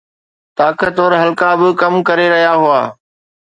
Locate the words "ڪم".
1.81-1.93